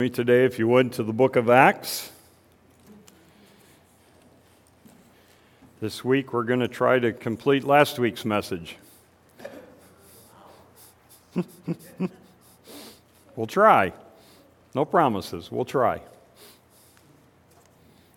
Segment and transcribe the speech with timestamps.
[0.00, 2.12] me today, if you would, to the book of Acts.
[5.80, 8.76] This week we're going to try to complete last week's message.
[13.34, 13.92] we'll try.
[14.72, 15.50] No promises.
[15.50, 16.00] We'll try.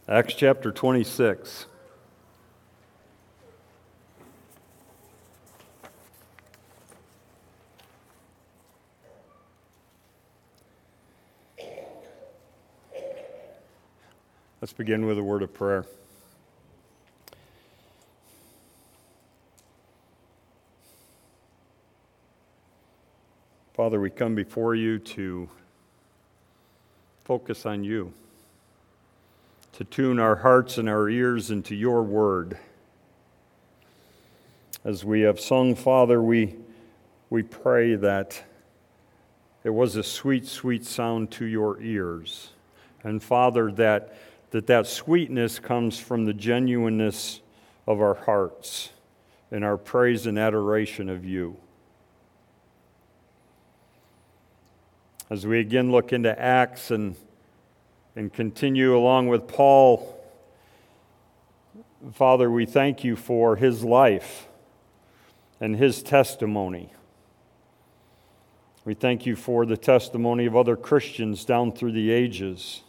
[0.07, 1.65] Acts chapter 26.
[14.61, 15.87] Let's begin with a word of prayer.
[23.73, 25.49] Father, we come before you to
[27.23, 28.13] focus on you,
[29.73, 32.59] to tune our hearts and our ears into your word.
[34.85, 36.55] As we have sung, Father, we,
[37.31, 38.43] we pray that
[39.63, 42.49] it was a sweet, sweet sound to your ears.
[43.03, 44.15] And Father, that
[44.51, 47.39] that that sweetness comes from the genuineness
[47.87, 48.89] of our hearts
[49.49, 51.57] and our praise and adoration of you.
[55.29, 57.15] As we again look into Acts and,
[58.17, 60.17] and continue along with Paul,
[62.13, 64.47] Father, we thank you for his life
[65.61, 66.91] and his testimony.
[68.83, 72.81] We thank you for the testimony of other Christians down through the ages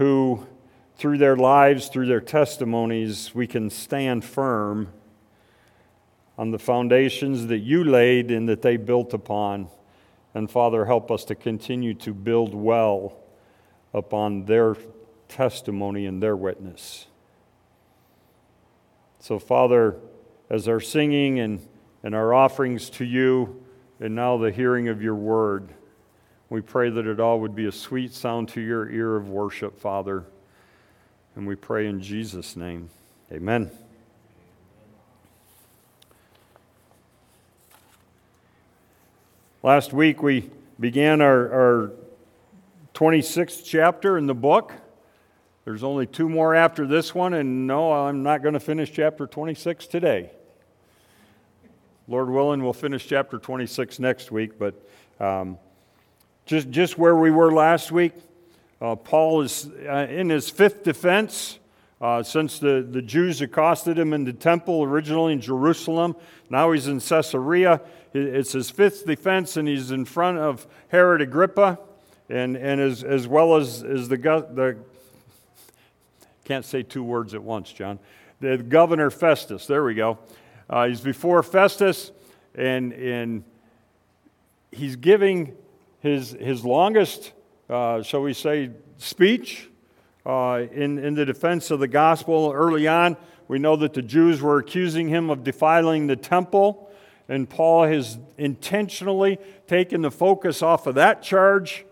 [0.00, 0.46] who,
[0.96, 4.88] through their lives, through their testimonies, we can stand firm
[6.38, 9.68] on the foundations that you laid and that they built upon.
[10.32, 13.18] And Father, help us to continue to build well
[13.92, 14.74] upon their
[15.28, 17.06] testimony and their witness.
[19.18, 19.96] So, Father,
[20.48, 21.68] as our singing and,
[22.02, 23.62] and our offerings to you,
[24.00, 25.74] and now the hearing of your word,
[26.50, 29.78] we pray that it all would be a sweet sound to your ear of worship,
[29.78, 30.24] Father.
[31.36, 32.90] And we pray in Jesus' name.
[33.32, 33.70] Amen.
[39.62, 41.92] Last week we began our, our
[42.94, 44.72] 26th chapter in the book.
[45.64, 49.26] There's only two more after this one, and no, I'm not going to finish chapter
[49.26, 50.30] 26 today.
[52.08, 54.74] Lord willing, we'll finish chapter 26 next week, but
[55.20, 55.58] um,
[56.46, 58.12] just, just where we were last week.
[58.80, 61.58] Uh, Paul is uh, in his fifth defense
[62.00, 66.16] uh, since the, the Jews accosted him in the temple, originally in Jerusalem.
[66.48, 67.82] Now he's in Caesarea.
[68.14, 71.78] It's his fifth defense, and he's in front of Herod Agrippa,
[72.28, 74.78] and, and as, as well as, as the, the.
[76.44, 77.98] Can't say two words at once, John.
[78.40, 79.66] The governor Festus.
[79.66, 80.18] There we go.
[80.68, 82.10] Uh, he's before Festus,
[82.54, 83.44] and, and
[84.72, 85.54] he's giving
[86.00, 87.32] his, his longest,
[87.68, 89.68] uh, shall we say, speech
[90.26, 93.16] uh, in, in the defense of the gospel early on.
[93.48, 96.90] We know that the Jews were accusing him of defiling the temple,
[97.28, 101.84] and Paul has intentionally taken the focus off of that charge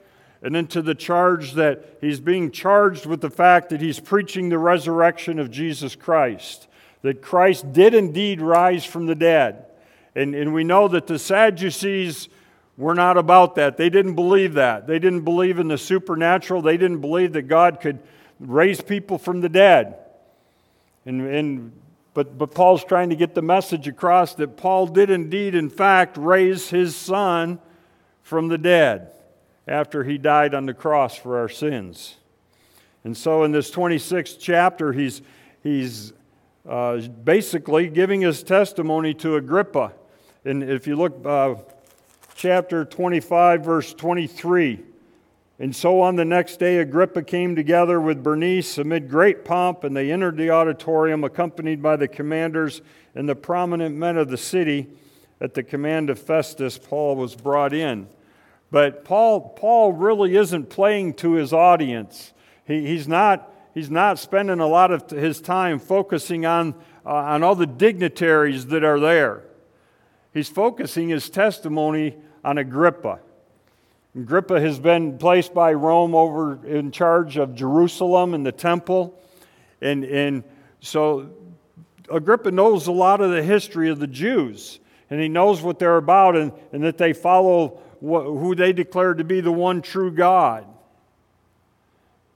[0.42, 4.58] and into the charge that he's being charged with the fact that he's preaching the
[4.58, 6.68] resurrection of Jesus Christ,
[7.02, 9.66] that Christ did indeed rise from the dead.
[10.14, 12.28] And, and we know that the Sadducees
[12.78, 13.76] we're not about that.
[13.76, 14.86] They didn't believe that.
[14.86, 16.62] They didn't believe in the supernatural.
[16.62, 17.98] They didn't believe that God could
[18.38, 19.96] raise people from the dead.
[21.04, 21.72] And, and,
[22.14, 26.16] but, but Paul's trying to get the message across that Paul did indeed, in fact,
[26.16, 27.58] raise his son
[28.22, 29.10] from the dead
[29.66, 32.14] after he died on the cross for our sins.
[33.02, 35.20] And so in this 26th chapter, he's,
[35.64, 36.12] he's
[36.68, 39.94] uh, basically giving his testimony to Agrippa.
[40.44, 41.56] And if you look, uh,
[42.38, 44.78] chapter 25, verse 23.
[45.58, 49.96] And so on the next day, Agrippa came together with Bernice amid great pomp, and
[49.96, 52.80] they entered the auditorium, accompanied by the commanders
[53.16, 54.86] and the prominent men of the city.
[55.40, 58.06] At the command of Festus, Paul was brought in.
[58.70, 62.32] But Paul, Paul really isn't playing to his audience.
[62.64, 67.42] He, he's, not, he's not spending a lot of his time focusing on, uh, on
[67.42, 69.42] all the dignitaries that are there.
[70.32, 73.20] He's focusing his testimony on Agrippa.
[74.16, 79.20] Agrippa has been placed by Rome over in charge of Jerusalem and the temple.
[79.80, 80.44] And, and
[80.80, 81.30] so
[82.10, 84.80] Agrippa knows a lot of the history of the Jews,
[85.10, 89.14] and he knows what they're about and, and that they follow what, who they declare
[89.14, 90.66] to be the one true God.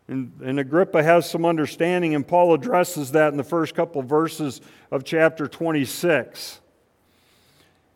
[0.08, 4.08] And, and, Agrippa has some understanding, and Paul addresses that in the first couple of
[4.08, 4.60] verses
[4.90, 6.60] of chapter 26.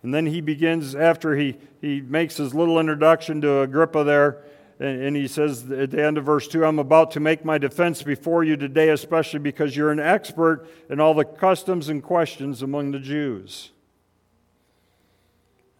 [0.07, 4.45] And then he begins, after he, he makes his little introduction to Agrippa there,
[4.79, 7.59] and, and he says at the end of verse 2 I'm about to make my
[7.59, 12.63] defense before you today, especially because you're an expert in all the customs and questions
[12.63, 13.73] among the Jews.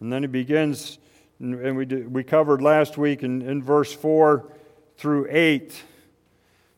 [0.01, 0.99] And then he begins,
[1.39, 4.51] and we, did, we covered last week in, in verse 4
[4.97, 5.83] through 8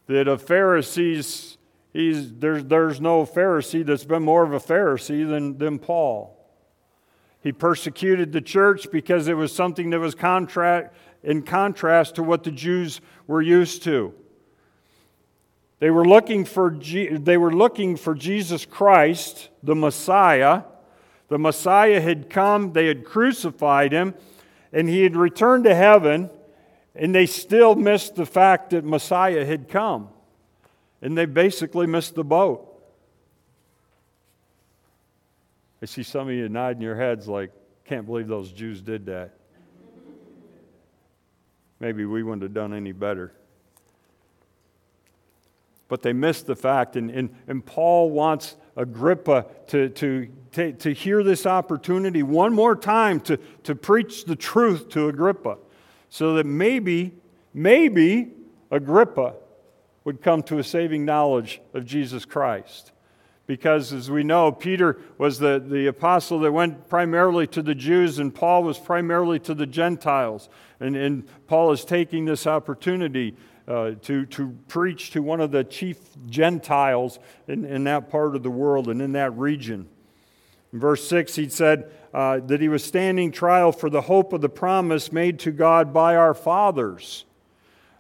[0.05, 1.57] that of Pharisees,
[1.93, 6.35] he's, there's, there's no Pharisee that's been more of a Pharisee than, than Paul.
[7.41, 12.43] He persecuted the church because it was something that was contract, in contrast to what
[12.43, 14.13] the Jews were used to.
[15.79, 20.63] They were looking for, they were looking for Jesus Christ, the Messiah.
[21.29, 24.15] The Messiah had come, they had crucified him,
[24.73, 26.29] and he had returned to heaven,
[26.95, 30.09] and they still missed the fact that Messiah had come.
[31.01, 32.68] And they basically missed the boat.
[35.81, 37.51] I see some of you nodding your heads like,
[37.85, 39.33] can't believe those Jews did that.
[41.79, 43.33] Maybe we wouldn't have done any better.
[45.87, 50.93] But they missed the fact, and, and, and Paul wants Agrippa to, to, to, to
[50.93, 55.57] hear this opportunity one more time to, to preach the truth to Agrippa
[56.09, 57.13] so that maybe,
[57.53, 58.31] maybe
[58.69, 59.35] Agrippa
[60.03, 62.91] would come to a saving knowledge of Jesus Christ
[63.49, 68.19] because, as we know, Peter was the, the apostle that went primarily to the Jews,
[68.19, 70.49] and Paul was primarily to the Gentiles.
[70.79, 73.35] And, and Paul is taking this opportunity
[73.67, 75.97] uh, to, to preach to one of the chief
[76.27, 77.17] Gentiles
[77.47, 79.89] in, in that part of the world and in that region.
[80.71, 84.41] In verse 6, he said uh, that he was standing trial for the hope of
[84.41, 87.25] the promise made to God by our fathers.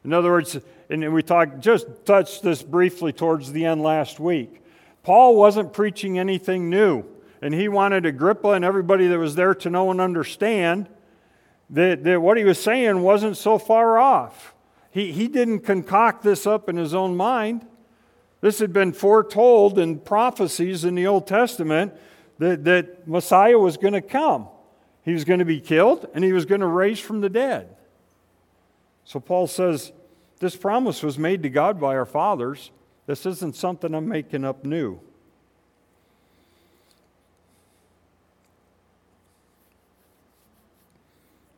[0.05, 0.59] In other words,
[0.91, 4.61] and we talked, just touched this briefly towards the end last week.
[5.09, 7.03] Paul wasn't preaching anything new,
[7.41, 10.87] and he wanted Agrippa and everybody that was there to know and understand
[11.71, 14.53] that, that what he was saying wasn't so far off.
[14.91, 17.65] He, he didn't concoct this up in his own mind.
[18.41, 21.91] This had been foretold in prophecies in the Old Testament
[22.37, 24.47] that, that Messiah was going to come.
[25.03, 27.75] He was going to be killed and he was going to raise from the dead.
[29.05, 29.91] So Paul says,
[30.39, 32.69] This promise was made to God by our fathers.
[33.09, 34.99] This isn't something I'm making up new.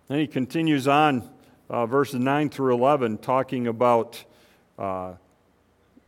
[0.08, 1.30] Then he continues on,
[1.70, 4.24] uh, verses 9 through 11, talking about,
[4.80, 5.16] uh,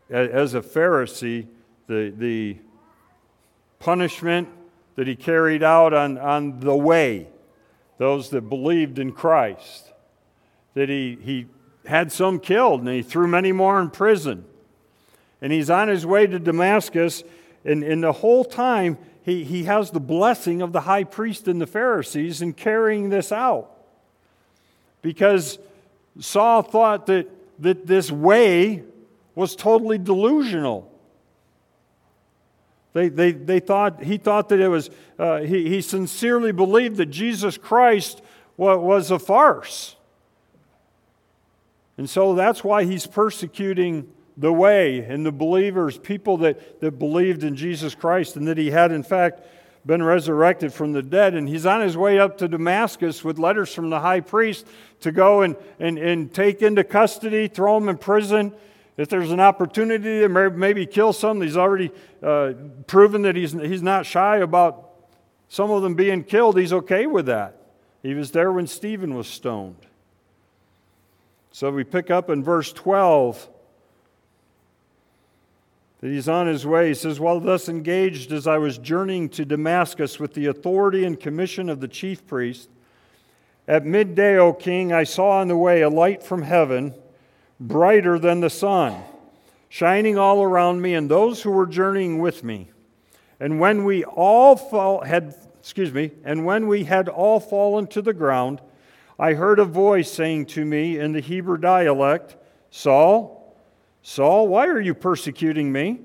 [0.10, 1.48] as a Pharisee,
[1.88, 2.60] the, the
[3.80, 4.48] punishment
[4.96, 7.28] that he carried out on, on the way,
[7.98, 9.92] those that believed in Christ.
[10.74, 11.48] That he, he
[11.86, 14.46] had some killed and he threw many more in prison
[15.44, 17.22] and he's on his way to Damascus.
[17.66, 21.60] And, and the whole time, he, he has the blessing of the high priest and
[21.62, 23.70] the Pharisees in carrying this out.
[25.02, 25.60] Because
[26.18, 27.30] Saul thought that,
[27.60, 28.84] that this way
[29.36, 30.90] was totally delusional.
[32.94, 37.08] They, they, they thought, he thought that it was, uh, he, he sincerely believed that
[37.08, 38.22] Jesus Christ
[38.56, 39.98] was, was a farce.
[41.98, 44.08] And so that's why he's persecuting
[44.38, 48.72] the way and the believers, people that, that believed in Jesus Christ and that he
[48.72, 49.46] had, in fact,
[49.86, 51.36] been resurrected from the dead.
[51.36, 54.66] And he's on his way up to Damascus with letters from the high priest
[55.02, 58.54] to go and, and, and take into custody, throw him in prison.
[58.96, 62.54] If there's an opportunity to maybe kill some, he's already uh,
[62.88, 64.92] proven that he's, he's not shy about
[65.50, 66.58] some of them being killed.
[66.58, 67.58] He's okay with that.
[68.02, 69.78] He was there when Stephen was stoned.
[71.52, 73.50] So we pick up in verse 12
[76.04, 76.90] that he's on his way.
[76.90, 81.18] He says, While thus engaged as I was journeying to Damascus with the authority and
[81.18, 82.68] commission of the chief priest,
[83.70, 86.94] at midday, O king, I saw on the way a light from heaven,
[87.58, 89.02] brighter than the sun,
[89.70, 92.70] shining all around me and those who were journeying with me.
[93.40, 98.02] And when we all fall, had, excuse me, and when we had all fallen to
[98.02, 98.60] the ground,
[99.18, 102.36] I heard a voice saying to me in the Hebrew dialect,
[102.72, 103.43] Saul,
[104.06, 106.02] Saul, why are you persecuting me?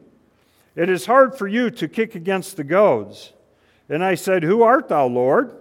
[0.76, 3.32] It is hard for you to kick against the goads.
[3.88, 5.56] And I said, Who art thou, Lord?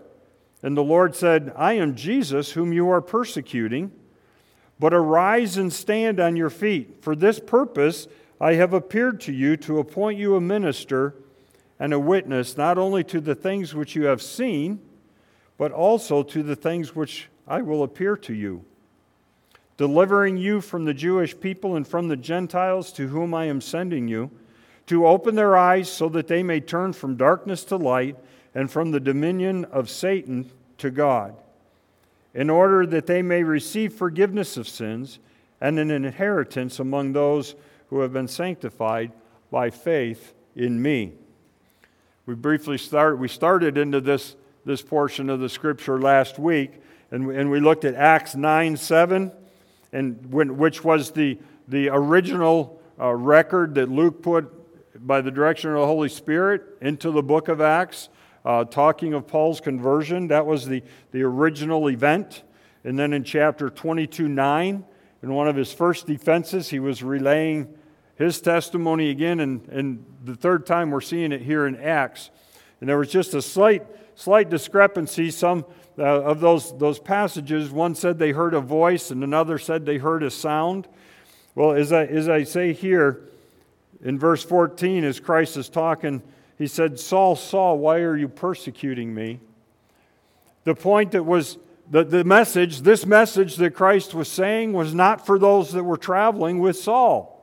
[0.62, 3.92] And the Lord said, I am Jesus, whom you are persecuting.
[4.80, 7.02] But arise and stand on your feet.
[7.02, 8.08] For this purpose
[8.40, 11.16] I have appeared to you to appoint you a minister
[11.80, 14.80] and a witness, not only to the things which you have seen,
[15.58, 18.64] but also to the things which I will appear to you
[19.78, 24.08] delivering you from the Jewish people and from the Gentiles to whom I am sending
[24.08, 24.32] you,
[24.88, 28.16] to open their eyes so that they may turn from darkness to light
[28.56, 31.36] and from the dominion of Satan to God,
[32.34, 35.20] in order that they may receive forgiveness of sins
[35.62, 37.56] and an inheritance among those
[37.90, 39.12] who have been sanctified
[39.52, 41.14] by faith in me.
[42.26, 46.82] We briefly started, we started into this, this portion of the scripture last week,
[47.12, 49.32] and, and we looked at Acts 9 7,
[49.92, 54.54] and when, which was the, the original uh, record that Luke put
[55.06, 58.10] by the direction of the Holy Spirit into the book of Acts,
[58.44, 60.28] uh, talking of Paul's conversion.
[60.28, 62.44] That was the, the original event.
[62.84, 64.86] And then in chapter 22 9,
[65.24, 67.74] in one of his first defenses, he was relaying
[68.16, 72.32] his testimony again, and, and the third time we're seeing it here in Acts.
[72.80, 75.32] And there was just a slight, slight discrepancy.
[75.32, 75.66] Some
[75.98, 79.98] uh, of those, those passages, one said they heard a voice, and another said they
[79.98, 80.88] heard a sound.
[81.56, 83.22] Well, as I, as I say here
[84.04, 86.22] in verse 14, as Christ is talking,
[86.58, 89.40] he said, Saul, Saul, why are you persecuting me?
[90.66, 91.58] The point that was
[91.90, 95.98] the, the message, this message that Christ was saying, was not for those that were
[95.98, 97.34] traveling with Saul.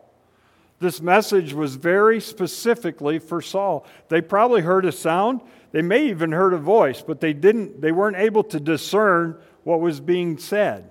[0.80, 3.86] This message was very specifically for Saul.
[4.08, 5.40] They probably heard a sound,
[5.74, 9.80] they may even heard a voice, but they didn't they weren't able to discern what
[9.80, 10.88] was being said.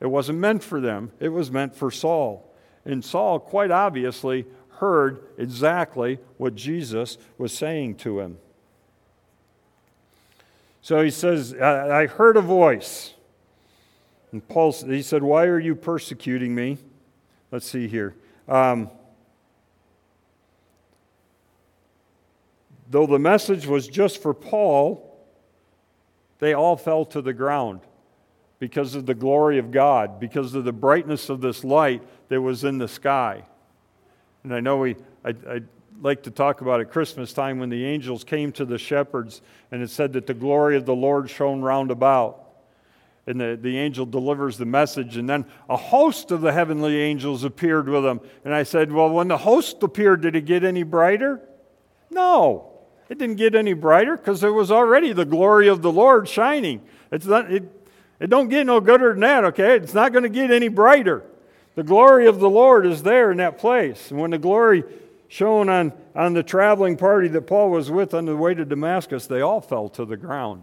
[0.00, 1.12] It wasn't meant for them.
[1.20, 2.50] It was meant for Saul.
[2.86, 4.46] And Saul quite obviously
[4.78, 8.38] heard exactly what Jesus was saying to him.
[10.80, 13.12] So he says, I heard a voice.
[14.32, 16.78] And Paul, he said, Why are you persecuting me?
[17.50, 18.14] Let's see here.
[18.48, 18.90] Um,
[22.92, 25.08] though the message was just for Paul,
[26.40, 27.80] they all fell to the ground
[28.58, 32.64] because of the glory of God, because of the brightness of this light that was
[32.64, 33.44] in the sky.
[34.44, 35.60] And I know we, I, I
[36.02, 39.82] like to talk about at Christmas time when the angels came to the shepherds and
[39.82, 42.40] it said that the glory of the Lord shone round about.
[43.26, 47.44] And the, the angel delivers the message, and then a host of the heavenly angels
[47.44, 48.20] appeared with him.
[48.44, 51.40] And I said, Well, when the host appeared, did it get any brighter?
[52.10, 52.71] No,
[53.12, 56.80] it didn't get any brighter because there was already the glory of the Lord shining.
[57.10, 57.64] It's not, it,
[58.18, 59.76] it don't get no gooder than that, okay?
[59.76, 61.22] It's not going to get any brighter.
[61.74, 64.10] The glory of the Lord is there in that place.
[64.10, 64.84] And when the glory
[65.28, 69.26] shone on, on the traveling party that Paul was with on the way to Damascus,
[69.26, 70.62] they all fell to the ground.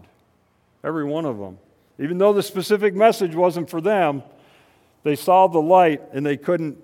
[0.82, 1.56] Every one of them.
[2.00, 4.24] Even though the specific message wasn't for them,
[5.04, 6.78] they saw the light and they couldn't,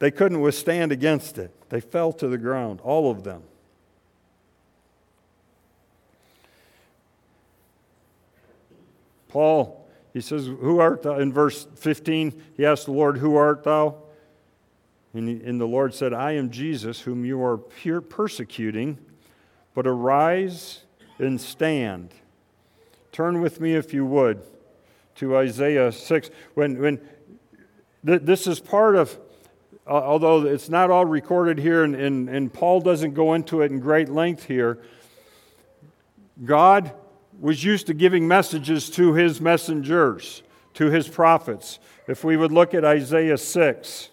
[0.00, 1.54] they couldn't withstand against it.
[1.68, 3.44] They fell to the ground, all of them.
[9.30, 11.18] Paul, he says, Who art thou?
[11.18, 13.96] In verse 15, he asked the Lord, Who art thou?
[15.14, 18.98] And, he, and the Lord said, I am Jesus, whom you are persecuting,
[19.74, 20.84] but arise
[21.18, 22.14] and stand
[23.12, 24.42] Turn with me, if you would,
[25.16, 26.30] to Isaiah 6.
[26.54, 27.00] When, when
[28.06, 29.18] th- this is part of,
[29.86, 33.80] although it's not all recorded here, and, and, and Paul doesn't go into it in
[33.80, 34.78] great length here,
[36.44, 36.92] God
[37.40, 40.42] was used to giving messages to his messengers,
[40.74, 41.78] to his prophets.
[42.06, 44.10] If we would look at Isaiah 6.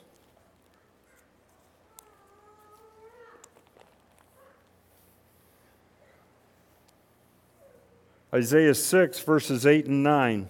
[8.34, 10.50] Isaiah 6, verses 8 and 9.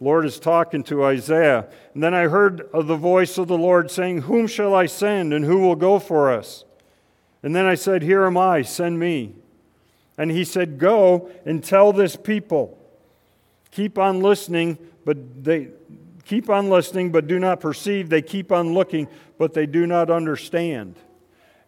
[0.00, 1.68] Lord is talking to Isaiah.
[1.94, 5.32] And then I heard of the voice of the Lord saying, Whom shall I send,
[5.32, 6.64] and who will go for us?
[7.42, 9.34] And then I said, Here am I, send me.
[10.20, 12.76] And he said, Go and tell this people.
[13.70, 15.68] Keep on listening, but they
[16.26, 18.10] keep on listening, but do not perceive.
[18.10, 19.08] They keep on looking,
[19.38, 20.96] but they do not understand.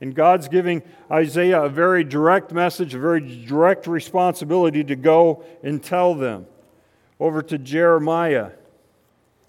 [0.02, 5.82] And God's giving Isaiah a very direct message, a very direct responsibility to go and
[5.82, 6.44] tell them.
[7.18, 8.50] Over to Jeremiah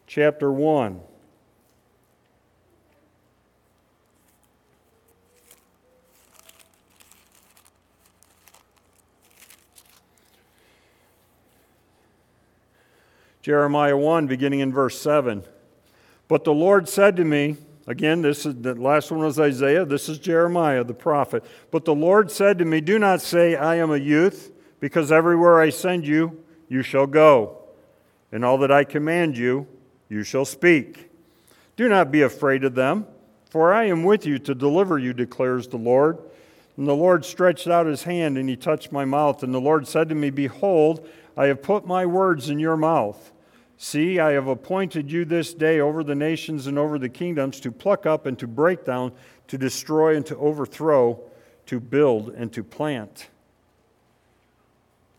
[0.07, 1.01] chapter 1.
[13.43, 15.43] Jeremiah 1, beginning in verse 7.
[16.29, 19.83] But the Lord said to me, Again, this is the last one was Isaiah.
[19.83, 21.43] This is Jeremiah, the prophet.
[21.69, 25.59] But the Lord said to me, Do not say, I am a youth, because everywhere
[25.59, 27.57] I send you, you shall go.
[28.31, 29.67] And all that I command you,
[30.07, 31.11] you shall speak.
[31.75, 33.05] Do not be afraid of them,
[33.49, 36.17] for I am with you to deliver you, declares the Lord.
[36.77, 39.43] And the Lord stretched out his hand, and he touched my mouth.
[39.43, 43.31] And the Lord said to me, Behold, I have put my words in your mouth.
[43.77, 47.71] See, I have appointed you this day over the nations and over the kingdoms to
[47.71, 49.11] pluck up and to break down,
[49.47, 51.19] to destroy and to overthrow,
[51.65, 53.27] to build and to plant.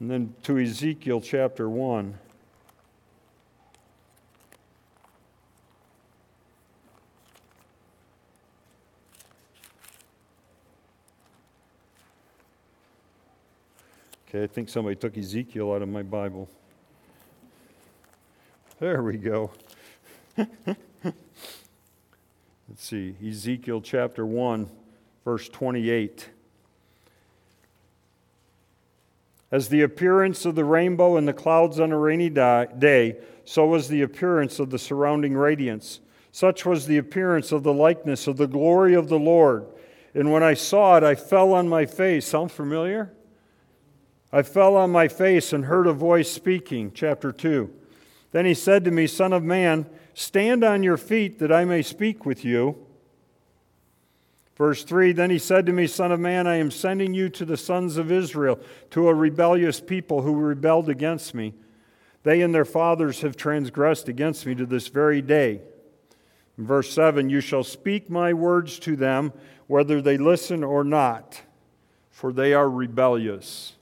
[0.00, 2.18] and then to Ezekiel chapter 1.
[14.34, 16.48] Okay, I think somebody took Ezekiel out of my Bible.
[18.80, 19.52] There we go.
[20.36, 20.74] Let's
[22.78, 24.68] see, Ezekiel chapter 1,
[25.24, 26.30] verse 28.
[29.52, 33.86] As the appearance of the rainbow in the clouds on a rainy day, so was
[33.86, 36.00] the appearance of the surrounding radiance.
[36.32, 39.66] Such was the appearance of the likeness of the glory of the Lord.
[40.12, 42.26] And when I saw it, I fell on my face.
[42.26, 43.12] Sound familiar?
[44.34, 46.90] I fell on my face and heard a voice speaking.
[46.92, 47.72] Chapter 2.
[48.32, 51.82] Then he said to me, Son of man, stand on your feet that I may
[51.82, 52.76] speak with you.
[54.56, 57.44] Verse 3 Then he said to me, Son of man, I am sending you to
[57.44, 58.58] the sons of Israel,
[58.90, 61.54] to a rebellious people who rebelled against me.
[62.24, 65.60] They and their fathers have transgressed against me to this very day.
[66.58, 69.32] verse 7 You shall speak my words to them,
[69.68, 71.42] whether they listen or not,
[72.10, 73.74] for they are rebellious.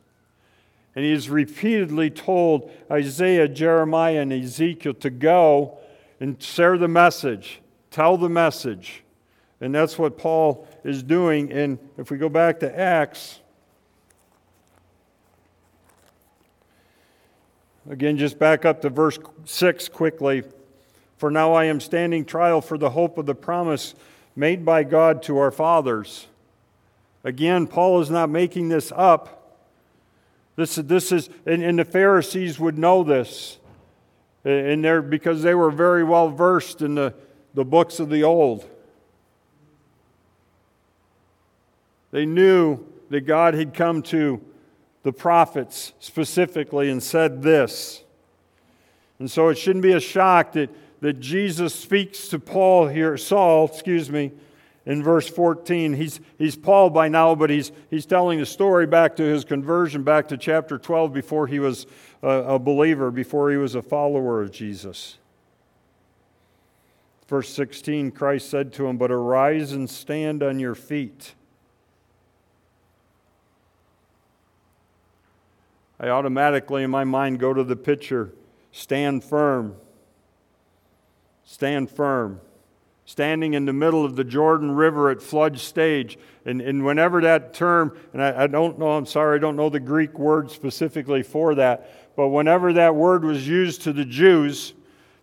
[0.94, 5.78] And he has repeatedly told Isaiah, Jeremiah, and Ezekiel to go
[6.20, 9.02] and share the message, tell the message.
[9.60, 11.50] And that's what Paul is doing.
[11.52, 13.40] And if we go back to Acts,
[17.88, 20.42] again, just back up to verse 6 quickly.
[21.16, 23.94] For now I am standing trial for the hope of the promise
[24.34, 26.26] made by God to our fathers.
[27.24, 29.41] Again, Paul is not making this up.
[30.56, 33.58] This, this is, and, and the Pharisees would know this,
[34.44, 37.14] and they're, because they were very well versed in the,
[37.54, 38.68] the books of the Old.
[42.10, 44.40] They knew that God had come to
[45.02, 48.04] the prophets specifically and said this.
[49.18, 53.66] And so it shouldn't be a shock that, that Jesus speaks to Paul here, Saul,
[53.66, 54.32] excuse me,
[54.86, 55.94] in verse 14.
[55.94, 60.02] He's, he's Paul by now, but he's, he's telling the story back to his conversion,
[60.02, 61.86] back to chapter 12, before he was
[62.22, 65.18] a, a believer, before he was a follower of Jesus.
[67.28, 71.34] Verse 16 Christ said to him, But arise and stand on your feet.
[75.98, 78.32] I automatically, in my mind, go to the picture
[78.72, 79.76] stand firm.
[81.44, 82.40] Stand firm
[83.12, 86.18] standing in the middle of the Jordan River at flood stage.
[86.46, 89.68] And, and whenever that term, and I, I, don't know, I'm sorry, I don't know
[89.68, 94.72] the Greek word specifically for that, but whenever that word was used to the Jews,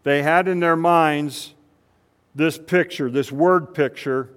[0.03, 1.55] they had in their minds
[2.35, 4.29] this picture, this word picture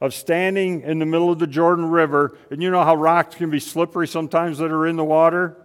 [0.00, 2.38] of standing in the middle of the Jordan River.
[2.52, 5.56] And you know how rocks can be slippery sometimes that are in the water?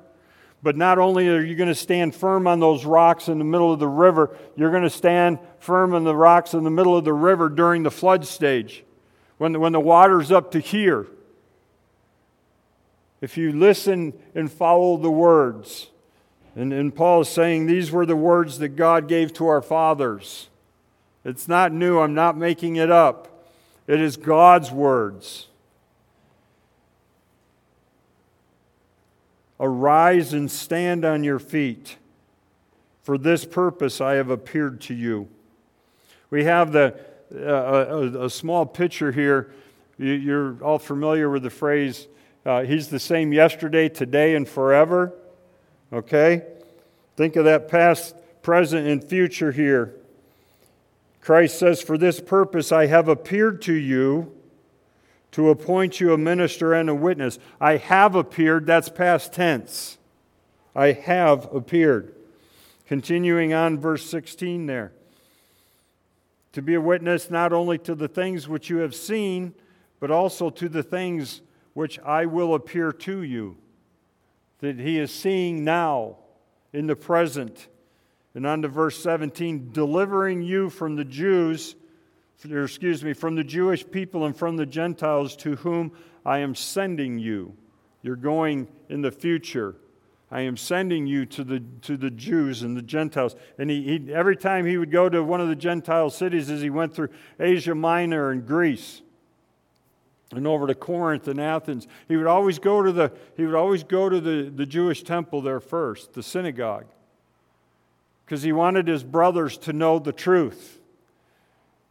[0.61, 3.71] But not only are you going to stand firm on those rocks in the middle
[3.71, 7.05] of the river, you're going to stand firm on the rocks in the middle of
[7.05, 8.83] the river during the flood stage,
[9.37, 11.07] when the, when the water's up to here.
[13.21, 15.89] If you listen and follow the words,
[16.55, 20.49] and, and Paul is saying these were the words that God gave to our fathers.
[21.23, 23.45] It's not new, I'm not making it up.
[23.87, 25.48] It is God's words.
[29.59, 31.97] Arise and stand on your feet.
[33.03, 35.27] For this purpose I have appeared to you.
[36.29, 36.95] We have the,
[37.33, 39.51] uh, a, a, small picture here.
[39.97, 42.07] You, are all familiar with the phrase,
[42.45, 45.13] uh, He's the same yesterday, today, and forever.
[45.91, 46.43] Okay?
[47.17, 49.95] Think of that past, present, and future here.
[51.19, 54.31] Christ says, For this purpose I have appeared to you
[55.31, 57.39] to appoint you a minister and a witness.
[57.61, 59.97] I have appeared, that's past tense.
[60.75, 62.15] I have appeared.
[62.87, 64.91] Continuing on, verse 16 there.
[66.53, 69.53] To be a witness not only to the things which you have seen,
[69.99, 71.41] but also to the things
[71.73, 73.57] which I will appear to you.
[74.59, 76.17] That he is seeing now
[76.73, 77.67] in the present.
[78.33, 81.75] And on to verse 17 delivering you from the Jews
[82.45, 85.91] or excuse me, from the Jewish people and from the Gentiles to whom
[86.25, 87.53] I am sending you.
[88.01, 89.75] You're going in the future.
[90.31, 93.35] I am sending you to the, to the Jews and the Gentiles.
[93.57, 96.61] And he, he, every time he would go to one of the Gentile cities as
[96.61, 99.01] he went through Asia Minor and Greece
[100.31, 103.83] and over to Corinth and Athens, he would always go to the, he would always
[103.83, 106.85] go to the, the Jewish temple there first, the synagogue,
[108.25, 110.78] because he wanted his brothers to know the truth.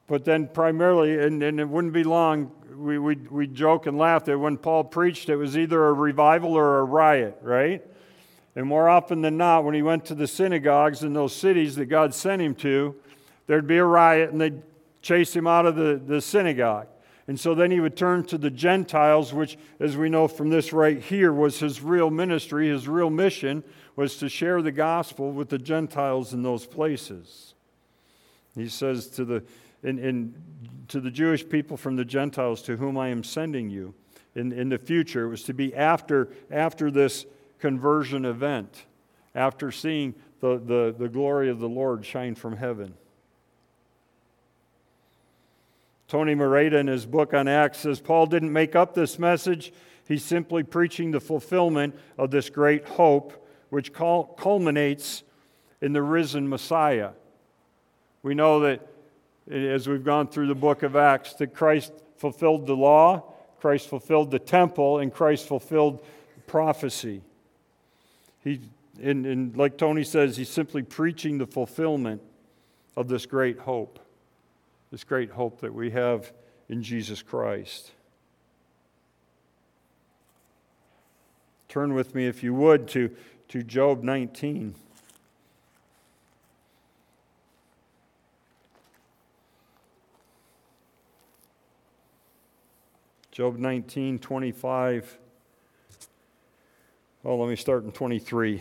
[0.09, 4.25] But then, primarily, and, and it wouldn't be long, we, we, we joke and laugh
[4.25, 7.85] that when Paul preached, it was either a revival or a riot, right?
[8.57, 11.87] And more often than not, when he went to the synagogues in those cities that
[11.87, 12.97] God sent him to,
[13.47, 14.62] there'd be a riot and they'd
[15.03, 16.88] chase him out of the, the synagogue.
[17.29, 20.73] And so then he would turn to the Gentiles, which, as we know from this
[20.73, 23.62] right here, was his real ministry, his real mission
[23.97, 27.53] was to share the gospel with the Gentiles in those places.
[28.55, 29.44] He says to the,
[29.82, 30.34] in, in,
[30.88, 33.94] to the Jewish people from the Gentiles to whom I am sending you
[34.34, 37.26] in, in the future, it was to be after, after this
[37.58, 38.84] conversion event,
[39.34, 42.94] after seeing the, the, the glory of the Lord shine from heaven.
[46.06, 49.72] Tony Merida, in his book on Acts, says Paul didn't make up this message.
[50.06, 55.22] He's simply preaching the fulfillment of this great hope, which culminates
[55.82, 57.10] in the risen Messiah.
[58.22, 58.86] We know that
[59.50, 63.22] as we've gone through the book of Acts, that Christ fulfilled the law,
[63.61, 66.04] Christ fulfilled the temple, and Christ fulfilled
[66.46, 67.22] prophecy.
[68.44, 68.61] He,
[69.02, 72.22] and, and like Tony says, he's simply preaching the fulfillment
[72.96, 74.00] of this great hope
[74.90, 76.32] this great hope that we have
[76.68, 77.92] in Jesus Christ.
[81.68, 83.11] Turn with me, if you would, to,
[83.48, 84.74] to Job 19.
[93.38, 95.18] Job 19, 25.
[97.24, 98.61] Oh, let me start in 23.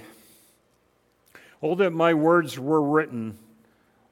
[1.64, 3.40] Oh, that my words were written,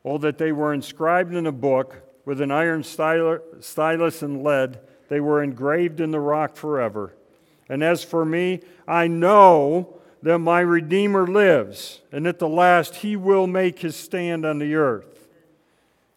[0.03, 4.79] oh, that they were inscribed in a book with an iron stylus and lead.
[5.07, 7.13] They were engraved in the rock forever.
[7.69, 13.15] And as for me, I know that my Redeemer lives, and at the last he
[13.15, 15.27] will make his stand on the earth.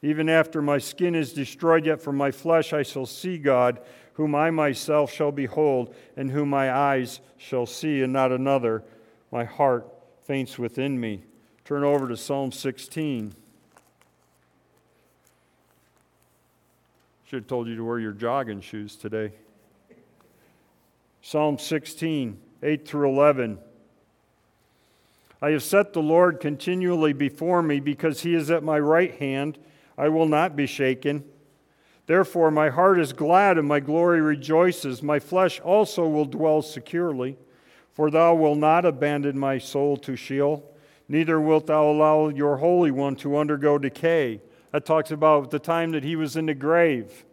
[0.01, 3.81] Even after my skin is destroyed, yet from my flesh I shall see God,
[4.19, 8.83] whom I myself shall behold, and whom my eyes shall see, and not another.
[9.31, 9.87] My heart
[10.25, 11.23] faints within me.
[11.65, 13.33] Turn over to Psalm 16.
[17.27, 19.31] Should have told you to wear your jogging shoes today.
[21.23, 23.59] Psalm 16, 8 through 11.
[25.41, 29.59] I have set the Lord continually before me because he is at my right hand.
[29.97, 31.23] I will not be shaken.
[32.09, 35.03] Therefore, my heart is glad and my glory rejoices.
[35.03, 37.37] My flesh also will dwell securely.
[37.93, 40.65] For thou wilt not abandon my soul to Sheol,
[41.07, 44.41] neither wilt thou allow your Holy One to undergo decay.
[44.73, 47.27] That talks about the time that he was in the grave.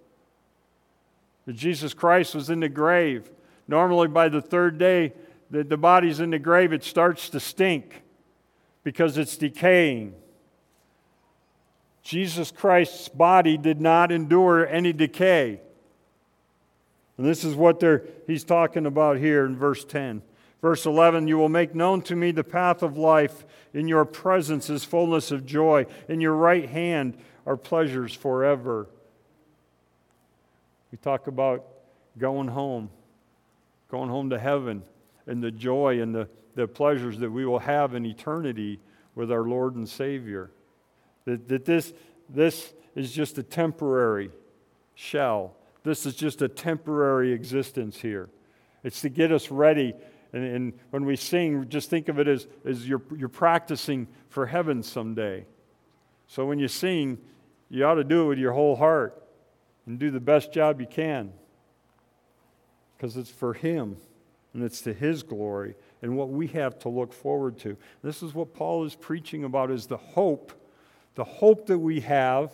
[1.45, 3.31] That Jesus Christ was in the grave.
[3.69, 5.13] Normally, by the third day
[5.51, 8.03] that the body's in the grave, it starts to stink
[8.83, 10.15] because it's decaying.
[12.05, 15.59] Jesus Christ's body did not endure any decay.
[17.17, 17.83] And this is what
[18.27, 20.21] he's talking about here in verse 10.
[20.61, 23.43] Verse 11 You will make known to me the path of life.
[23.73, 25.87] In your presence is fullness of joy.
[26.07, 28.87] In your right hand are pleasures forever.
[30.91, 31.65] We talk about
[32.19, 32.91] going home,
[33.89, 34.83] going home to heaven,
[35.25, 38.79] and the joy and the, the pleasures that we will have in eternity
[39.15, 40.51] with our Lord and Savior.
[41.25, 41.93] That, that this,
[42.29, 44.31] this is just a temporary
[44.93, 45.55] shell.
[45.83, 48.29] This is just a temporary existence here.
[48.83, 49.93] It's to get us ready
[50.35, 54.45] and, and, when we sing, just think of it as, as you're, you're practicing for
[54.45, 55.45] heaven someday.
[56.27, 57.19] So when you sing,
[57.69, 59.23] you ought to do it with your whole heart
[59.85, 61.31] and do the best job you can
[62.97, 63.95] because it's for Him
[64.53, 67.77] and it's to His glory and what we have to look forward to.
[68.03, 70.51] This is what Paul is preaching about is the hope,
[71.15, 72.51] the hope that we have.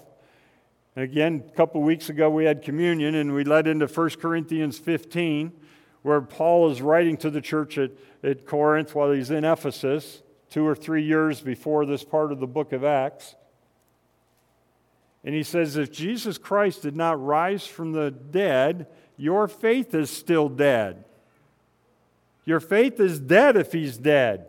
[0.96, 4.78] And again, a couple weeks ago we had communion and we led into 1 Corinthians
[4.78, 5.52] 15
[6.04, 7.92] where Paul is writing to the church at,
[8.24, 12.48] at Corinth while he's in Ephesus, two or three years before this part of the
[12.48, 13.36] book of Acts.
[15.24, 20.10] And he says, If Jesus Christ did not rise from the dead, your faith is
[20.10, 21.06] still dead.
[22.46, 24.48] Your faith is dead if he's dead.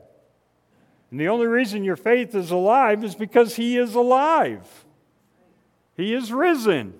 [1.12, 4.86] And the only reason your faith is alive is because he is alive.
[5.94, 6.94] He is risen.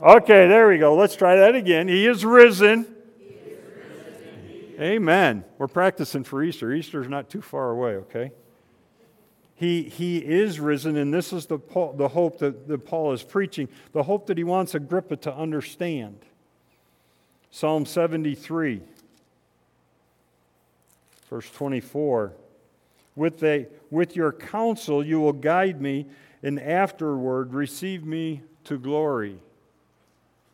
[0.00, 0.94] Okay, there we go.
[0.94, 1.88] Let's try that again.
[1.88, 2.86] He is risen.
[3.18, 5.44] He is risen Amen.
[5.58, 6.72] We're practicing for Easter.
[6.72, 8.30] Easter's not too far away, okay?
[9.56, 11.58] He, he is risen, and this is the,
[11.96, 16.18] the hope that, that Paul is preaching, the hope that he wants Agrippa to understand.
[17.50, 18.82] Psalm 73,
[21.34, 22.32] verse 24.
[23.16, 26.06] With, the, with your counsel you will guide me,
[26.44, 29.40] and afterward receive me to glory.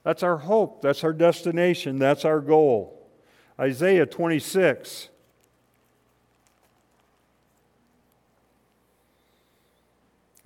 [0.05, 0.81] That's our hope.
[0.81, 1.99] That's our destination.
[1.99, 2.99] That's our goal.
[3.59, 5.11] Isaiah 26.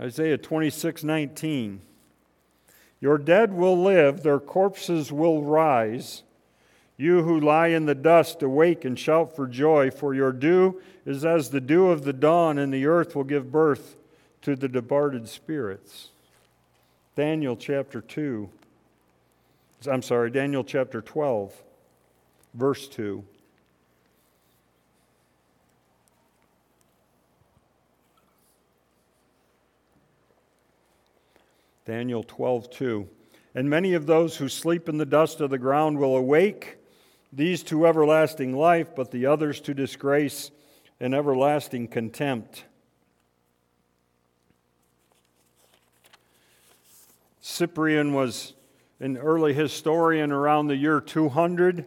[0.01, 1.81] Isaiah 26, 19.
[3.01, 6.25] Your dead will live, their corpses will rise.
[6.97, 11.25] You who lie in the dust, awake and shout for joy, for your dew is
[11.25, 13.97] as the dew of the dawn, and the earth will give birth
[14.43, 16.11] to the departed spirits.
[17.17, 18.49] Daniel chapter 2.
[19.91, 21.53] I'm sorry, Daniel chapter 12,
[22.55, 23.25] verse 2.
[31.85, 33.09] Daniel 12, 2.
[33.55, 36.79] And many of those who sleep in the dust of the ground will awake,
[37.35, 40.51] these to everlasting life, but the others to disgrace
[41.01, 42.65] and everlasting contempt.
[47.41, 48.55] Cyprian was
[49.01, 51.85] an early historian around the year 200.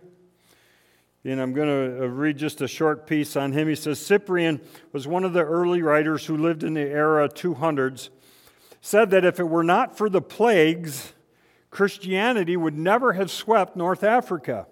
[1.23, 3.67] And I'm going to uh, read just a short piece on him.
[3.67, 4.62] He says Cyprian
[4.93, 8.10] was one of the early writers who lived in the era 200s
[8.81, 11.13] said that if it were not for the plagues,
[11.71, 14.67] Christianity would never have swept North Africa.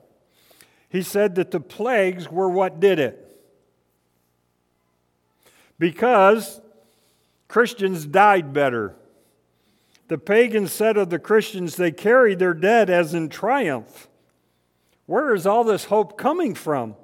[0.95, 3.21] He said that the plagues were what did it.
[5.77, 6.61] Because
[7.49, 8.95] Christians died better.
[10.07, 14.07] The pagans said of the Christians, they carried their dead as in triumph.
[15.05, 16.95] Where is all this hope coming from?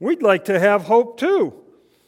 [0.00, 1.54] We'd like to have hope too.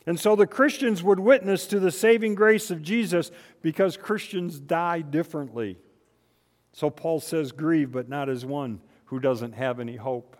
[0.06, 3.30] And so the Christians would witness to the saving grace of Jesus
[3.62, 5.78] because Christians die differently.
[6.72, 10.36] So Paul says, Grieve, but not as one who doesn't have any hope.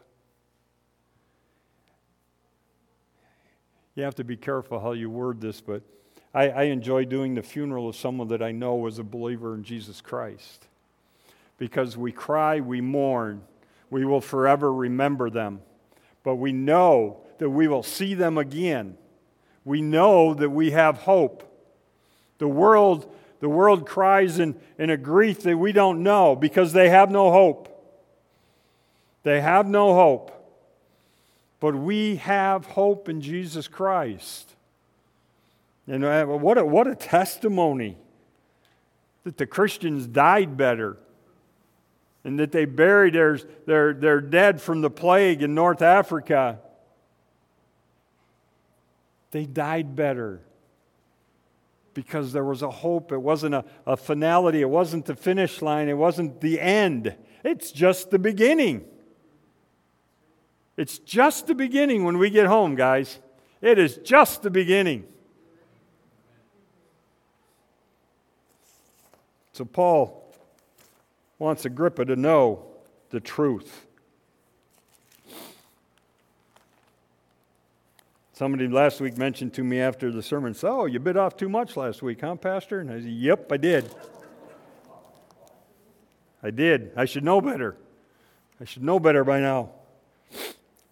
[3.96, 5.82] You have to be careful how you word this, but
[6.32, 9.64] I, I enjoy doing the funeral of someone that I know was a believer in
[9.64, 10.68] Jesus Christ.
[11.58, 13.42] Because we cry, we mourn,
[13.90, 15.62] we will forever remember them.
[16.22, 18.96] But we know that we will see them again
[19.66, 21.42] we know that we have hope.
[22.38, 26.88] The world, the world cries in, in a grief that we don't know because they
[26.88, 27.68] have no hope.
[29.24, 30.30] They have no hope.
[31.60, 34.54] But we have hope in Jesus Christ.
[35.86, 37.96] And uh, what a, what a testimony
[39.24, 40.96] that the Christians died better
[42.24, 46.60] and that they buried their, their, their dead from the plague in North Africa
[49.36, 50.40] they died better
[51.92, 53.12] because there was a hope.
[53.12, 57.14] It wasn't a, a finality, it wasn't the finish line, it wasn't the end.
[57.44, 58.86] It's just the beginning.
[60.76, 63.18] It's just the beginning when we get home, guys.
[63.60, 65.06] It is just the beginning.
[69.52, 70.34] So, Paul
[71.38, 72.66] wants Agrippa to know
[73.08, 73.86] the truth.
[78.34, 81.74] Somebody last week mentioned to me after the sermon, So, you bit off too much
[81.74, 82.80] last week, huh, Pastor?
[82.80, 83.94] And I said, Yep, I did.
[86.42, 86.92] I did.
[86.94, 87.76] I should know better.
[88.60, 89.70] I should know better by now.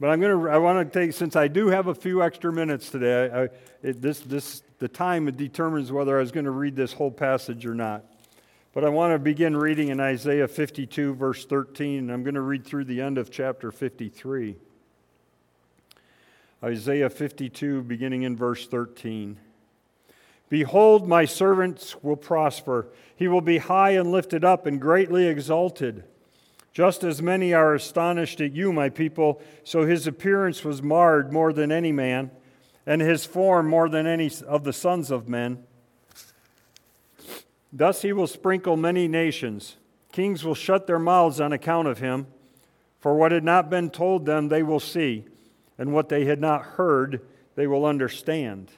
[0.00, 2.52] But I'm going to, I want to take, since I do have a few extra
[2.52, 3.42] minutes today, I,
[3.87, 7.64] it, this, this, the time determines whether I was going to read this whole passage
[7.64, 8.04] or not.
[8.72, 12.40] But I want to begin reading in Isaiah 52, verse 13, and I'm going to
[12.40, 14.57] read through the end of chapter 53.
[16.64, 19.37] Isaiah 52, beginning in verse 13.
[20.48, 22.88] Behold, my servants will prosper.
[23.14, 26.04] He will be high and lifted up and greatly exalted.
[26.74, 31.52] Just as many are astonished at you, my people, so his appearance was marred more
[31.52, 32.32] than any man,
[32.84, 35.64] and his form more than any of the sons of men.
[37.72, 39.76] Thus he will sprinkle many nations.
[40.10, 42.26] Kings will shut their mouths on account of him,
[42.98, 45.24] for what had not been told them they will see
[45.78, 47.20] and what they had not heard,
[47.54, 48.70] they will understand.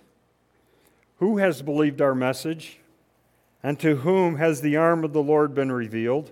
[1.18, 2.78] Who has believed our message?
[3.62, 6.30] And to whom has the arm of the Lord been revealed?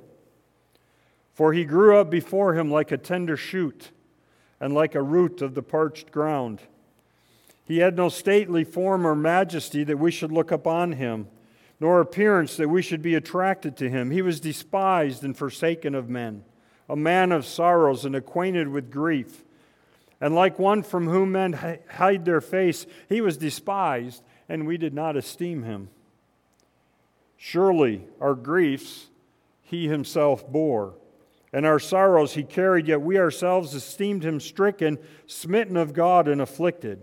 [1.34, 3.90] For he grew up before him like a tender shoot,
[4.60, 6.60] and like a root of the parched ground.
[7.64, 11.28] He had no stately form or majesty that we should look upon him,
[11.80, 14.10] nor appearance that we should be attracted to him.
[14.10, 16.44] He was despised and forsaken of men,
[16.88, 19.44] a man of sorrows and acquainted with grief
[20.24, 24.94] and like one from whom men hide their face, he was despised, and we did
[24.94, 25.90] not esteem him.
[27.36, 29.10] Surely our griefs
[29.62, 30.94] he himself bore,
[31.54, 36.40] and our sorrows he carried, yet we ourselves esteemed him stricken, smitten of God, and
[36.40, 37.00] afflicted.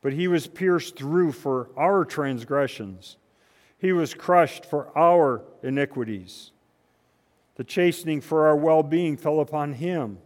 [0.00, 3.18] But he was pierced through for our transgressions,
[3.78, 6.52] he was crushed for our iniquities.
[7.56, 10.16] The chastening for our well being fell upon him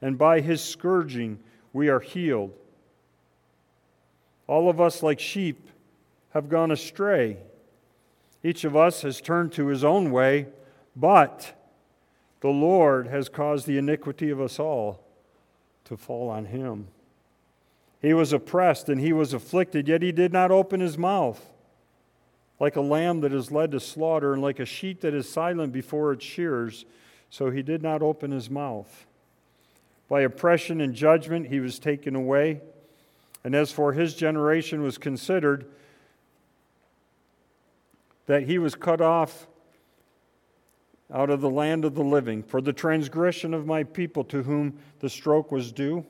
[0.00, 1.38] and by his scourging
[1.74, 2.52] we are healed.
[4.46, 5.68] All of us, like sheep,
[6.30, 7.36] have gone astray.
[8.42, 10.46] Each of us has turned to his own way,
[10.96, 11.54] but
[12.44, 15.02] the Lord has caused the iniquity of us all
[15.86, 16.88] to fall on him.
[18.02, 21.42] He was oppressed and he was afflicted, yet he did not open his mouth.
[22.60, 25.72] Like a lamb that is led to slaughter, and like a sheep that is silent
[25.72, 26.84] before its shearers,
[27.30, 29.06] so he did not open his mouth.
[30.10, 32.60] By oppression and judgment he was taken away.
[33.42, 35.64] And as for his generation was considered,
[38.26, 39.46] that he was cut off
[41.12, 44.78] out of the land of the living, for the transgression of my people to whom
[45.00, 46.04] the stroke was due.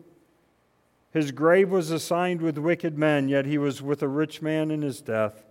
[1.12, 4.82] His grave was assigned with wicked men, yet he was with a rich man in
[4.82, 5.44] his death,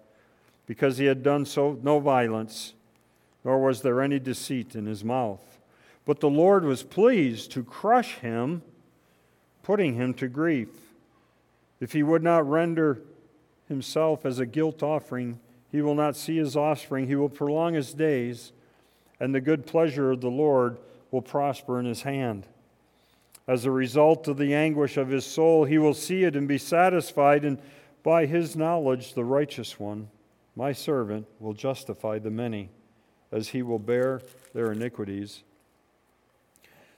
[0.66, 2.74] because he had done so no violence,
[3.44, 5.60] nor was there any deceit in his mouth.
[6.06, 8.62] But the Lord was pleased to crush him,
[9.62, 10.70] putting him to grief.
[11.80, 13.02] If he would not render
[13.68, 15.40] himself as a guilt offering,
[15.72, 17.08] he will not see his offspring.
[17.08, 18.52] He will prolong his days,
[19.20, 20.78] and the good pleasure of the Lord
[21.12, 22.48] will prosper in his hand.
[23.48, 26.58] As a result of the anguish of his soul, he will see it and be
[26.58, 27.60] satisfied, and
[28.02, 30.10] by his knowledge, the righteous one,
[30.56, 32.70] my servant, will justify the many,
[33.32, 34.22] as he will bear
[34.54, 35.44] their iniquities.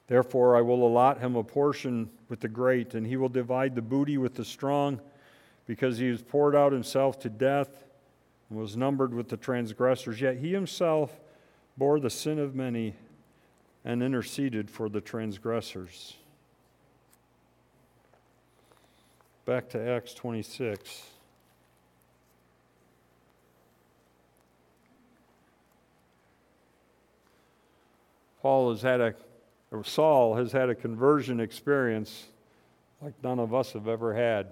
[0.08, 3.82] Therefore, I will allot him a portion with the great, and he will divide the
[3.82, 5.01] booty with the strong,
[5.65, 7.86] because he has poured out himself to death
[8.49, 10.21] and was numbered with the transgressors.
[10.21, 11.19] Yet he himself
[11.77, 12.95] bore the sin of many
[13.83, 16.15] and interceded for the transgressors.
[19.45, 21.03] Back to Acts 26.
[28.41, 29.15] Paul has had a,
[29.71, 32.25] or Saul has had a conversion experience
[33.01, 34.47] like none of us have ever had.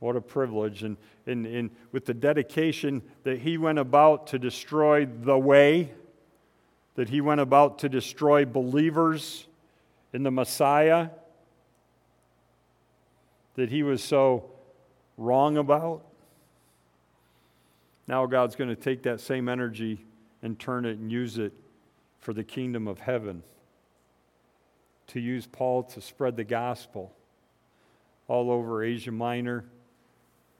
[0.00, 0.82] What a privilege.
[0.82, 5.92] And, and, and with the dedication that he went about to destroy the way,
[6.96, 9.46] that he went about to destroy believers
[10.12, 11.10] in the Messiah,
[13.54, 14.50] that he was so
[15.16, 16.02] wrong about.
[18.08, 20.04] Now God's going to take that same energy
[20.42, 21.52] and turn it and use it
[22.18, 23.42] for the kingdom of heaven.
[25.08, 27.12] To use Paul to spread the gospel
[28.28, 29.64] all over Asia Minor,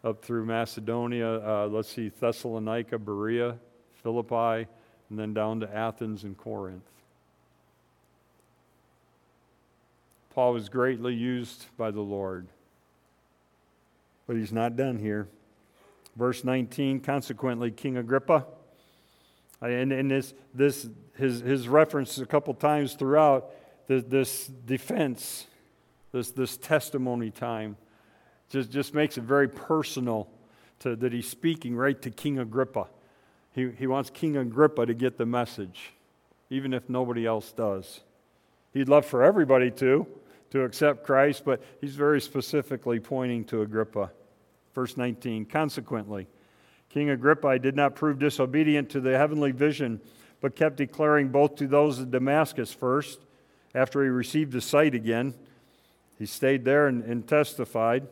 [0.02, 3.56] up through Macedonia, uh, let's see, Thessalonica, Berea,
[4.02, 4.66] Philippi,
[5.10, 6.84] and then down to Athens and Corinth.
[10.34, 12.46] Paul was greatly used by the Lord.
[14.26, 15.28] But he's not done here.
[16.16, 18.46] Verse 19, consequently, King Agrippa,
[19.60, 23.50] and, and this, this, his, his reference a couple times throughout
[23.86, 25.46] this, this defense,
[26.12, 27.76] this, this testimony time,
[28.50, 30.28] just, just makes it very personal
[30.80, 32.88] to, that he's speaking right to King Agrippa.
[33.54, 35.92] He, he wants King Agrippa to get the message,
[36.50, 38.00] even if nobody else does.
[38.74, 40.06] He'd love for everybody to,
[40.50, 44.10] to accept Christ, but he's very specifically pointing to Agrippa.
[44.74, 46.26] Verse 19 Consequently,
[46.88, 50.00] King Agrippa did not prove disobedient to the heavenly vision,
[50.40, 53.20] but kept declaring both to those of Damascus first,
[53.74, 55.34] after he received the sight again.
[56.18, 58.06] He stayed there and, and testified.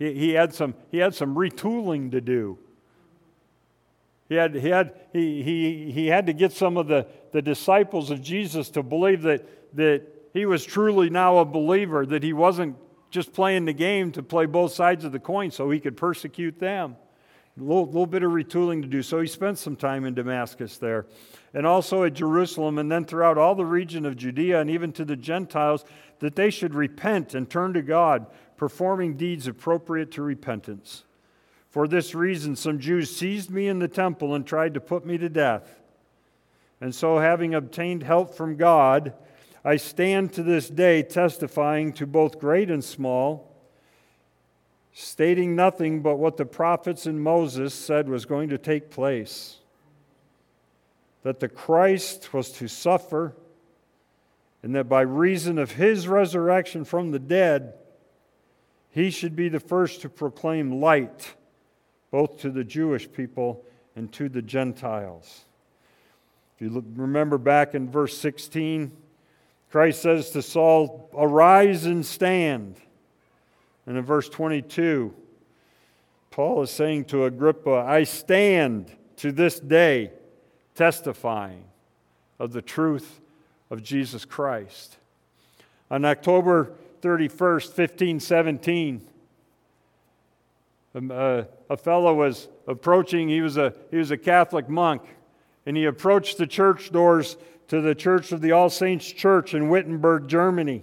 [0.00, 2.58] He, he, had some, he had some retooling to do.
[4.28, 8.10] He had, he, had, he, he, he had to get some of the, the disciples
[8.10, 12.76] of Jesus to believe that, that he was truly now a believer, that he wasn't
[13.10, 16.58] just playing the game to play both sides of the coin so he could persecute
[16.58, 16.96] them.
[17.58, 19.02] A little, little bit of retooling to do.
[19.02, 21.06] So he spent some time in Damascus there.
[21.52, 25.04] And also at Jerusalem, and then throughout all the region of Judea and even to
[25.04, 25.84] the Gentiles,
[26.20, 28.26] that they should repent and turn to God,
[28.60, 31.04] performing deeds appropriate to repentance.
[31.70, 35.16] For this reason, some Jews seized me in the temple and tried to put me
[35.16, 35.80] to death.
[36.78, 39.14] And so, having obtained help from God,
[39.64, 43.50] I stand to this day testifying to both great and small,
[44.92, 49.56] stating nothing but what the prophets and Moses said was going to take place
[51.22, 53.34] that the Christ was to suffer,
[54.62, 57.72] and that by reason of his resurrection from the dead,
[58.90, 61.34] he should be the first to proclaim light
[62.10, 63.64] both to the Jewish people
[63.94, 65.44] and to the Gentiles.
[66.56, 68.92] If you look, remember back in verse 16,
[69.70, 72.76] Christ says to Saul, Arise and stand.
[73.86, 75.14] And in verse 22,
[76.30, 80.12] Paul is saying to Agrippa, I stand to this day
[80.74, 81.64] testifying
[82.38, 83.20] of the truth
[83.70, 84.96] of Jesus Christ.
[85.90, 89.02] On October 31st, 1517,
[90.94, 95.02] um, uh, a fellow was approaching, he was a, he was a Catholic monk,
[95.64, 97.36] and he approached the church doors
[97.68, 100.82] to the Church of the All Saints Church in Wittenberg, Germany.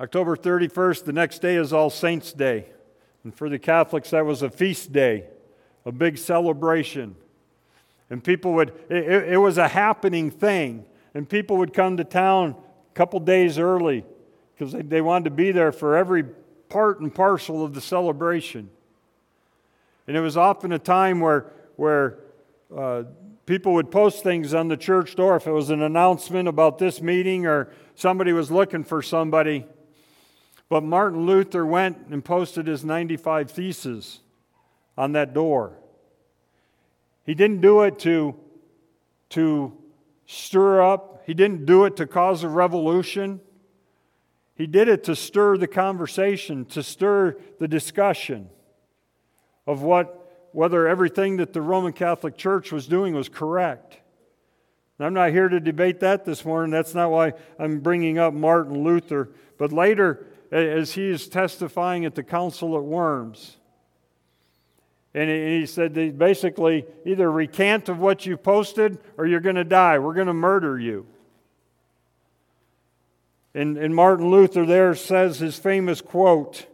[0.00, 2.66] October 31st, the next day is All Saints' Day.
[3.22, 5.24] And for the Catholics, that was a feast day,
[5.84, 7.14] a big celebration.
[8.10, 10.84] And people would, it, it was a happening thing.
[11.14, 12.56] And people would come to town
[12.90, 14.04] a couple days early
[14.54, 16.24] because they, they wanted to be there for every
[16.68, 18.68] part and parcel of the celebration.
[20.06, 22.18] And it was often a time where, where
[22.76, 23.04] uh,
[23.46, 25.36] people would post things on the church door.
[25.36, 29.66] If it was an announcement about this meeting or somebody was looking for somebody,
[30.68, 34.20] but Martin Luther went and posted his 95 Theses
[34.98, 35.78] on that door.
[37.24, 38.34] He didn't do it to,
[39.30, 39.72] to
[40.26, 43.40] stir up, he didn't do it to cause a revolution.
[44.54, 48.50] He did it to stir the conversation, to stir the discussion
[49.66, 53.98] of what, whether everything that the Roman Catholic Church was doing was correct.
[55.00, 56.70] I'm not here to debate that this morning.
[56.70, 59.30] That's not why I'm bringing up Martin Luther.
[59.58, 63.56] But later, as he is testifying at the council at Worms.
[65.14, 70.00] And he said, basically, either recant of what you posted or you're going to die.
[70.00, 71.06] We're going to murder you.
[73.54, 76.66] And, and Martin Luther there says his famous quote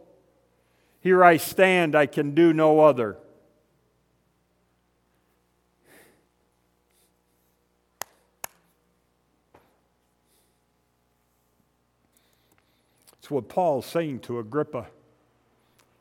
[0.99, 3.17] Here I stand, I can do no other.
[13.19, 14.87] It's what Paul's saying to Agrippa.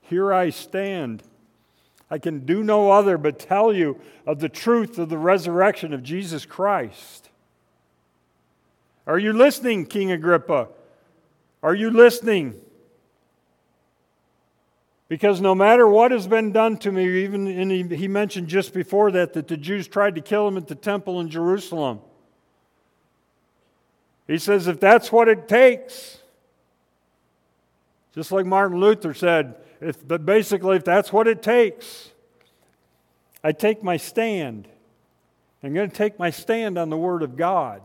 [0.01, 1.23] Here I stand.
[2.11, 6.03] I can do no other but tell you of the truth of the resurrection of
[6.03, 7.29] Jesus Christ.
[9.07, 10.69] Are you listening, King Agrippa?
[11.63, 12.61] Are you listening?
[15.09, 19.11] Because no matter what has been done to me, even he, he mentioned just before
[19.11, 22.01] that that the Jews tried to kill him at the temple in Jerusalem.
[24.29, 26.19] He says, if that's what it takes,
[28.15, 32.11] just like Martin Luther said, if, but basically, if that's what it takes,
[33.43, 34.69] I take my stand.
[35.63, 37.83] I'm going to take my stand on the Word of God.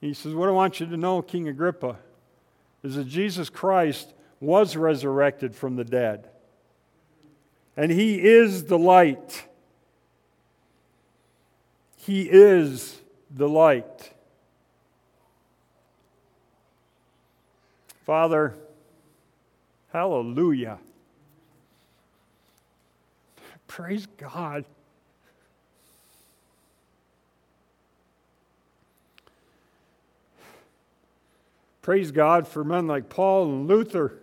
[0.00, 1.96] He says, What I want you to know, King Agrippa,
[2.82, 6.28] is that Jesus Christ was resurrected from the dead.
[7.76, 9.46] And He is the light.
[11.96, 13.00] He is
[13.30, 14.10] the light.
[18.04, 18.54] Father,
[19.94, 20.76] hallelujah.
[23.68, 24.64] Praise God.
[31.80, 34.18] Praise God for men like Paul and Luther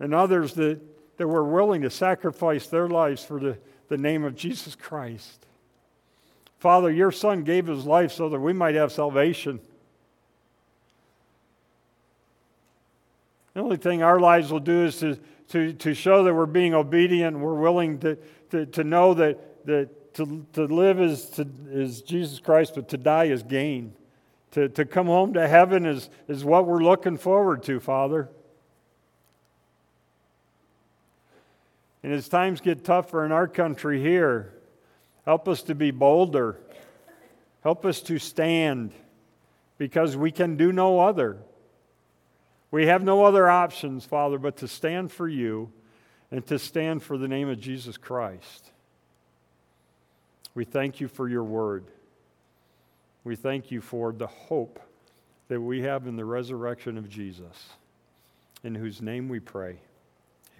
[0.00, 0.80] and others that,
[1.16, 3.56] that were willing to sacrifice their lives for the,
[3.88, 5.46] the name of Jesus Christ.
[6.58, 9.60] Father, your Son gave his life so that we might have salvation.
[13.58, 16.74] The only thing our lives will do is to, to, to show that we're being
[16.74, 17.34] obedient.
[17.34, 18.16] and We're willing to,
[18.50, 22.96] to, to know that, that to, to live is, to, is Jesus Christ, but to
[22.96, 23.94] die is gain.
[24.52, 28.28] To, to come home to heaven is, is what we're looking forward to, Father.
[32.04, 34.52] And as times get tougher in our country here,
[35.24, 36.60] help us to be bolder.
[37.64, 38.92] Help us to stand
[39.78, 41.38] because we can do no other.
[42.70, 45.72] We have no other options, Father, but to stand for you
[46.30, 48.70] and to stand for the name of Jesus Christ.
[50.54, 51.84] We thank you for your word.
[53.24, 54.80] We thank you for the hope
[55.48, 57.68] that we have in the resurrection of Jesus,
[58.62, 59.78] in whose name we pray.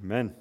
[0.01, 0.35] Amen.